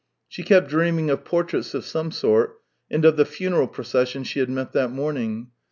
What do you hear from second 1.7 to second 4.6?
of some sort, and of the funeral procession she had